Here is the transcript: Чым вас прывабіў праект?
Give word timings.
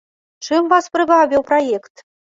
Чым 0.45 0.71
вас 0.71 0.89
прывабіў 0.95 1.41
праект? 1.51 1.95